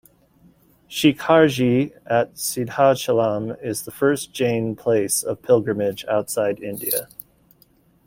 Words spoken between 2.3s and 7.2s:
Siddhachalam is the first Jain place of pilgrimage outside India.